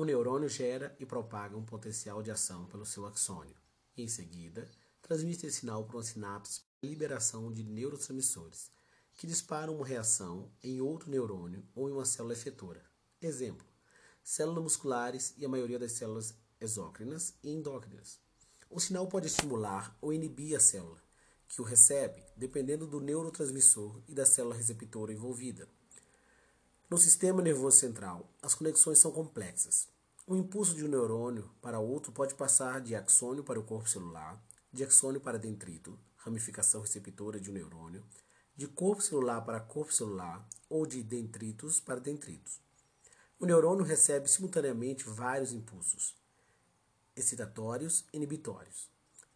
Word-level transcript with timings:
O 0.00 0.04
neurônio 0.06 0.48
gera 0.48 0.96
e 0.98 1.04
propaga 1.04 1.54
um 1.58 1.62
potencial 1.62 2.22
de 2.22 2.30
ação 2.30 2.64
pelo 2.64 2.86
seu 2.86 3.04
axônio. 3.04 3.54
Em 3.94 4.08
seguida, 4.08 4.66
transmite 5.02 5.44
esse 5.44 5.58
sinal 5.58 5.84
para 5.84 5.98
uma 5.98 6.02
sinapse 6.02 6.62
para 6.80 6.88
liberação 6.88 7.52
de 7.52 7.62
neurotransmissores, 7.62 8.70
que 9.12 9.26
disparam 9.26 9.76
uma 9.76 9.86
reação 9.86 10.50
em 10.62 10.80
outro 10.80 11.10
neurônio 11.10 11.68
ou 11.74 11.86
em 11.86 11.92
uma 11.92 12.06
célula 12.06 12.32
efetora. 12.32 12.82
Exemplo: 13.20 13.66
células 14.24 14.62
musculares 14.62 15.34
e 15.36 15.44
a 15.44 15.48
maioria 15.50 15.78
das 15.78 15.92
células 15.92 16.34
exócrinas 16.58 17.34
e 17.42 17.50
endócrinas. 17.50 18.18
O 18.70 18.80
sinal 18.80 19.06
pode 19.06 19.26
estimular 19.26 19.94
ou 20.00 20.14
inibir 20.14 20.56
a 20.56 20.60
célula, 20.60 21.02
que 21.46 21.60
o 21.60 21.64
recebe, 21.64 22.24
dependendo 22.34 22.86
do 22.86 23.02
neurotransmissor 23.02 24.00
e 24.08 24.14
da 24.14 24.24
célula 24.24 24.54
receptora 24.54 25.12
envolvida. 25.12 25.68
No 26.90 26.98
sistema 26.98 27.40
nervoso 27.40 27.78
central, 27.78 28.28
as 28.42 28.52
conexões 28.52 28.98
são 28.98 29.12
complexas. 29.12 29.86
O 30.26 30.34
impulso 30.34 30.74
de 30.74 30.84
um 30.84 30.88
neurônio 30.88 31.48
para 31.62 31.78
outro 31.78 32.10
pode 32.10 32.34
passar 32.34 32.80
de 32.80 32.96
axônio 32.96 33.44
para 33.44 33.60
o 33.60 33.62
corpo 33.62 33.88
celular, 33.88 34.44
de 34.72 34.82
axônio 34.82 35.20
para 35.20 35.38
dendrito, 35.38 35.96
ramificação 36.16 36.80
receptora 36.80 37.38
de 37.38 37.48
um 37.48 37.54
neurônio, 37.54 38.04
de 38.56 38.66
corpo 38.66 39.00
celular 39.00 39.40
para 39.42 39.60
corpo 39.60 39.94
celular 39.94 40.44
ou 40.68 40.84
de 40.84 41.00
dendritos 41.00 41.78
para 41.78 42.00
dendritos. 42.00 42.60
O 43.38 43.46
neurônio 43.46 43.84
recebe 43.84 44.26
simultaneamente 44.26 45.04
vários 45.04 45.52
impulsos, 45.52 46.16
excitatórios 47.14 48.04
e 48.12 48.16
inibitórios, 48.16 48.90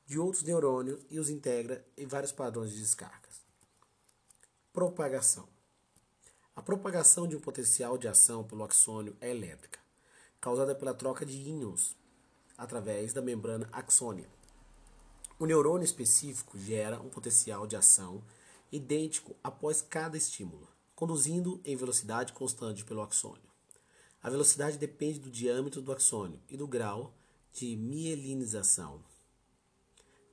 de 0.05 0.19
outros 0.19 0.43
neurônios 0.43 1.07
e 1.09 1.21
os 1.21 1.31
integra 1.31 1.87
em 1.97 2.05
vários 2.05 2.33
padrões 2.33 2.73
de 2.73 2.81
descargas. 2.81 3.45
Propagação. 4.73 5.54
A 6.57 6.63
propagação 6.63 7.27
de 7.27 7.35
um 7.35 7.41
potencial 7.41 7.99
de 7.99 8.07
ação 8.07 8.45
pelo 8.45 8.63
axônio 8.63 9.17
é 9.21 9.29
elétrica, 9.29 9.81
causada 10.41 10.73
pela 10.73 10.95
troca 10.95 11.27
de 11.27 11.37
íons 11.37 11.97
através 12.57 13.13
da 13.13 13.21
membrana 13.21 13.69
axônica. 13.73 14.31
O 15.37 15.47
neurônio 15.47 15.85
específico 15.85 16.57
gera 16.57 17.01
um 17.01 17.09
potencial 17.09 17.67
de 17.67 17.75
ação 17.75 18.23
idêntico 18.71 19.35
após 19.43 19.83
cada 19.83 20.17
estímulo, 20.17 20.69
conduzindo 20.95 21.61
em 21.65 21.75
velocidade 21.75 22.33
constante 22.33 22.85
pelo 22.85 23.03
axônio. 23.03 23.43
A 24.23 24.31
velocidade 24.31 24.79
depende 24.79 25.19
do 25.19 25.31
diâmetro 25.31 25.83
do 25.83 25.93
axônio 25.93 26.41
e 26.49 26.57
do 26.57 26.69
grau 26.69 27.13
de 27.53 27.75
mielinização. 27.77 29.03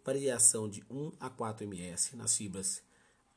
Variação 0.05 0.69
de 0.69 0.83
1 0.87 1.13
a 1.19 1.31
4 1.31 1.65
ms 1.65 2.15
nas 2.15 2.37
fibras 2.37 2.83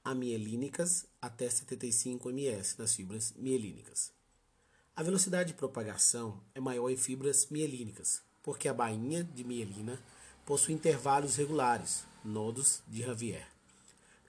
amielínicas 0.05 1.07
até 1.21 1.49
75 1.49 2.31
ms 2.31 2.77
nas 2.79 2.95
fibras 2.95 3.33
mielínicas. 3.37 4.13
A 4.95 5.03
velocidade 5.03 5.49
de 5.49 5.59
propagação 5.59 6.41
é 6.55 6.61
maior 6.61 6.91
em 6.91 6.97
fibras 6.97 7.49
mielínicas, 7.51 8.23
porque 8.43 8.69
a 8.69 8.75
bainha 8.75 9.25
de 9.25 9.43
mielina 9.43 9.99
possui 10.45 10.75
intervalos 10.75 11.37
regulares, 11.37 12.05
nodos 12.23 12.83
de 12.87 13.03
Javier, 13.03 13.49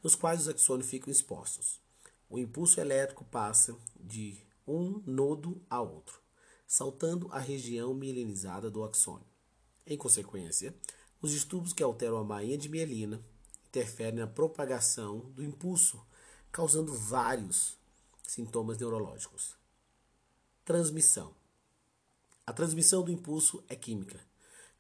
nos 0.02 0.16
quais 0.16 0.42
os 0.42 0.48
axônios 0.48 0.90
ficam 0.90 1.12
expostos. 1.12 1.82
O 2.30 2.40
impulso 2.40 2.80
elétrico 2.80 3.26
passa 3.26 3.76
de 4.00 4.38
um 4.66 5.04
nodo 5.06 5.62
a 5.70 5.82
outro, 5.82 6.20
saltando 6.66 7.28
a 7.32 7.38
região 7.38 7.94
mielinizada 7.94 8.72
do 8.72 8.84
axônio. 8.84 9.28
Em 9.86 9.98
consequência, 9.98 10.74
os 11.22 11.32
distúrbios 11.32 11.74
que 11.74 11.84
alteram 11.84 12.18
a 12.18 12.24
bainha 12.24 12.58
de 12.58 12.70
mielina 12.70 13.22
interfere 13.76 14.16
na 14.16 14.26
propagação 14.26 15.20
do 15.32 15.44
impulso, 15.44 16.02
causando 16.50 16.94
vários 16.94 17.78
sintomas 18.24 18.78
neurológicos. 18.78 19.54
Transmissão. 20.64 21.36
A 22.48 22.54
transmissão 22.54 23.04
do 23.04 23.12
impulso 23.12 23.62
é 23.68 23.76
química, 23.76 24.18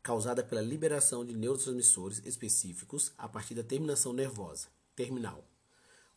causada 0.01 0.41
pela 0.41 0.61
liberação 0.61 1.25
de 1.25 1.33
neurotransmissores 1.33 2.21
específicos 2.25 3.11
a 3.17 3.27
partir 3.27 3.53
da 3.53 3.63
terminação 3.63 4.13
nervosa 4.13 4.69
terminal. 4.95 5.43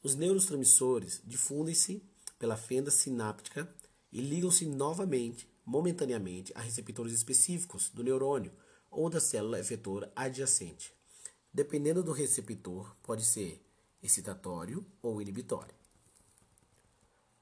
Os 0.00 0.15
neurotransmissores 0.15 1.21
difundem-se 1.25 2.00
pela 2.38 2.56
fenda 2.56 2.93
sináptica 2.93 3.69
e 4.12 4.21
ligam-se 4.21 4.65
novamente, 4.67 5.50
momentaneamente, 5.67 6.53
a 6.55 6.61
receptores 6.61 7.12
específicos 7.12 7.88
do 7.88 8.05
neurônio 8.05 8.53
ou 8.88 9.11
da 9.11 9.19
célula 9.19 9.59
efetora 9.59 10.12
adjacente. 10.15 10.97
Dependendo 11.53 12.03
do 12.03 12.12
receptor, 12.12 12.94
pode 13.03 13.25
ser 13.25 13.64
excitatório 14.03 14.84
ou 15.03 15.20
inibitório. 15.20 15.75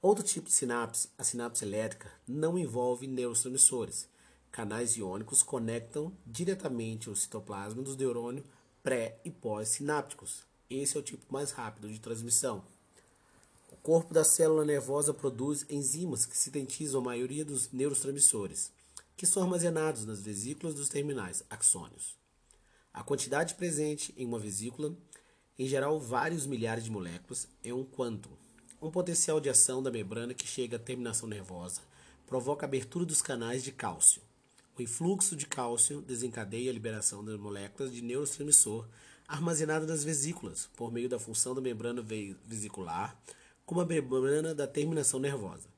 Outro 0.01 0.23
tipo 0.23 0.47
de 0.47 0.55
sinapse, 0.55 1.09
a 1.19 1.25
sinapse 1.25 1.65
elétrica, 1.65 2.13
não 2.27 2.59
envolve 2.59 3.07
neurotransmissores. 3.07 4.09
Canais 4.53 4.97
iônicos 4.97 5.43
conectam 5.43 6.17
diretamente 6.25 7.11
o 7.11 7.17
citoplasma 7.17 7.83
dos 7.83 7.97
neurônios 7.97 8.47
pré 8.87 9.21
e 9.25 9.33
pós-sinápticos. 9.33 10.45
Esse 10.71 10.97
é 10.97 11.01
o 11.01 11.03
tipo 11.03 11.25
mais 11.33 11.51
rápido 11.51 11.89
de 11.89 11.99
transmissão. 11.99 12.65
O 13.73 13.75
corpo 13.79 14.15
da 14.15 14.23
célula 14.23 14.65
nervosa 14.65 15.13
produz 15.13 15.67
enzimas 15.69 16.25
que 16.25 16.39
sintetizam 16.39 17.01
a 17.01 17.05
maioria 17.05 17.45
dos 17.45 17.73
neurotransmissores, 17.73 18.71
que 19.17 19.27
são 19.27 19.43
armazenados 19.43 20.05
nas 20.05 20.23
vesículas 20.23 20.77
dos 20.77 20.89
terminais 20.89 21.43
axônios. 21.51 22.15
A 22.97 23.03
quantidade 23.03 23.57
presente 23.57 24.15
em 24.17 24.25
uma 24.25 24.39
vesícula, 24.39 24.97
em 25.59 25.69
geral 25.69 26.01
vários 26.01 26.47
milhares 26.47 26.85
de 26.85 26.91
moléculas, 26.91 27.47
é 27.63 27.73
um 27.73 27.85
quantum. 27.85 28.31
Um 28.81 28.91
potencial 28.91 29.39
de 29.39 29.51
ação 29.51 29.83
da 29.83 29.91
membrana 29.91 30.33
que 30.33 30.49
chega 30.49 30.77
à 30.77 30.81
terminação 30.81 31.29
nervosa 31.29 31.83
provoca 32.27 32.65
a 32.65 32.67
abertura 32.67 33.05
dos 33.05 33.21
canais 33.21 33.63
de 33.63 33.71
cálcio. 33.71 34.23
O 34.79 34.81
influxo 34.81 35.37
de 35.37 35.47
cálcio 35.47 36.01
desencadeia 36.01 36.71
a 36.71 36.73
liberação 36.73 37.23
das 37.23 37.39
moléculas 37.39 37.93
de 37.93 38.01
neurotransmissor 38.01 38.89
armazenadas 39.29 39.87
nas 39.87 40.03
vesículas, 40.03 40.71
por 40.75 40.91
meio 40.91 41.09
da 41.09 41.19
função 41.19 41.55
da 41.55 41.61
membrana 41.61 42.03
vesicular, 42.47 43.21
como 43.67 43.83
a 43.83 43.85
membrana 43.85 44.55
da 44.55 44.67
terminação 44.67 45.21
nervosa. 45.21 45.69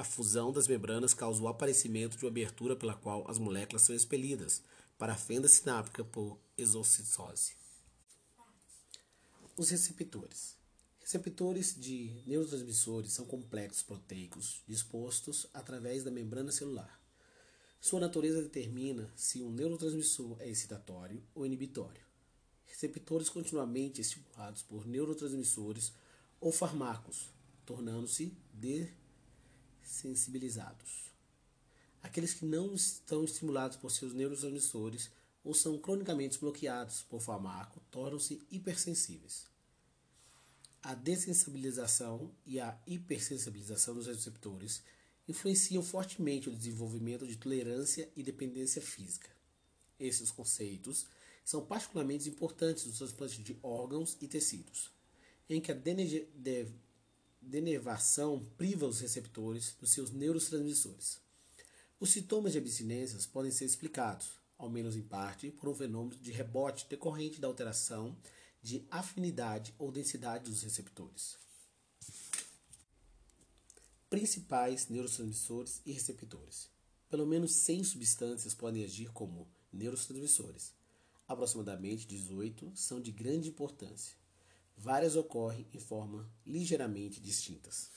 A 0.00 0.02
fusão 0.02 0.50
das 0.50 0.66
membranas 0.66 1.12
causa 1.12 1.42
o 1.42 1.46
aparecimento 1.46 2.16
de 2.16 2.24
uma 2.24 2.30
abertura 2.30 2.74
pela 2.74 2.94
qual 2.94 3.30
as 3.30 3.36
moléculas 3.36 3.82
são 3.82 3.94
expelidas, 3.94 4.62
para 4.96 5.12
a 5.12 5.16
fenda 5.16 5.46
sináptica 5.46 6.02
por 6.02 6.38
exocitose. 6.56 7.52
Os 9.58 9.68
receptores. 9.68 10.56
Receptores 11.00 11.78
de 11.78 12.22
neurotransmissores 12.26 13.12
são 13.12 13.26
complexos 13.26 13.82
proteicos 13.82 14.62
dispostos 14.66 15.46
através 15.52 16.02
da 16.02 16.10
membrana 16.10 16.50
celular. 16.50 16.98
Sua 17.78 18.00
natureza 18.00 18.40
determina 18.40 19.12
se 19.14 19.42
um 19.42 19.52
neurotransmissor 19.52 20.40
é 20.40 20.48
excitatório 20.48 21.22
ou 21.34 21.44
inibitório. 21.44 22.00
Receptores 22.64 23.28
continuamente 23.28 24.00
estimulados 24.00 24.62
por 24.62 24.86
neurotransmissores 24.86 25.92
ou 26.40 26.50
fármacos, 26.50 27.30
tornando-se 27.66 28.34
dessensibilizados. 29.90 31.10
Aqueles 32.02 32.32
que 32.32 32.44
não 32.44 32.74
estão 32.74 33.24
estimulados 33.24 33.76
por 33.76 33.90
seus 33.90 34.14
neurotransmissores 34.14 35.10
ou 35.44 35.52
são 35.52 35.76
cronicamente 35.78 36.38
bloqueados 36.38 37.02
por 37.02 37.20
fármaco 37.20 37.80
tornam-se 37.90 38.40
hipersensíveis. 38.50 39.46
A 40.82 40.94
dessensibilização 40.94 42.30
e 42.46 42.58
a 42.58 42.78
hipersensibilização 42.86 43.94
dos 43.94 44.06
receptores 44.06 44.82
influenciam 45.28 45.82
fortemente 45.82 46.48
o 46.48 46.56
desenvolvimento 46.56 47.26
de 47.26 47.36
tolerância 47.36 48.08
e 48.16 48.22
dependência 48.22 48.80
física. 48.80 49.28
Esses 49.98 50.30
conceitos 50.30 51.06
são 51.44 51.64
particularmente 51.66 52.28
importantes 52.28 52.86
no 52.86 52.92
transplante 52.92 53.42
de 53.42 53.58
órgãos 53.62 54.16
e 54.20 54.28
tecidos, 54.28 54.90
em 55.48 55.60
que 55.60 55.70
a 55.70 55.74
denervação 57.40 58.44
priva 58.56 58.86
os 58.86 59.00
receptores 59.00 59.74
dos 59.80 59.90
seus 59.90 60.10
neurotransmissores. 60.10 61.20
Os 61.98 62.10
sintomas 62.10 62.52
de 62.52 62.58
abstinências 62.58 63.26
podem 63.26 63.50
ser 63.50 63.64
explicados, 63.64 64.38
ao 64.56 64.70
menos 64.70 64.96
em 64.96 65.02
parte, 65.02 65.50
por 65.50 65.68
um 65.68 65.74
fenômeno 65.74 66.20
de 66.20 66.30
rebote 66.30 66.86
decorrente 66.88 67.40
da 67.40 67.48
alteração 67.48 68.16
de 68.62 68.86
afinidade 68.90 69.74
ou 69.78 69.90
densidade 69.90 70.50
dos 70.50 70.62
receptores. 70.62 71.36
Principais 74.08 74.88
neurotransmissores 74.88 75.80
e 75.86 75.92
receptores. 75.92 76.68
Pelo 77.08 77.26
menos 77.26 77.52
100 77.52 77.84
substâncias 77.84 78.54
podem 78.54 78.84
agir 78.84 79.10
como 79.12 79.48
neurotransmissores. 79.72 80.74
Aproximadamente 81.26 82.06
18 82.06 82.72
são 82.74 83.00
de 83.00 83.12
grande 83.12 83.48
importância. 83.48 84.19
Várias 84.82 85.14
ocorrem 85.14 85.66
em 85.74 85.78
forma 85.78 86.26
ligeiramente 86.46 87.20
distintas. 87.20 87.90